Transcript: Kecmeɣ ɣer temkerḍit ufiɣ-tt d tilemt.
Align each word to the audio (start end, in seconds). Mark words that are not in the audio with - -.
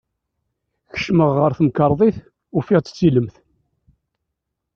Kecmeɣ 0.93 1.31
ɣer 1.39 1.51
temkerḍit 1.57 2.17
ufiɣ-tt 2.57 2.93
d 2.93 2.95
tilemt. 2.97 3.35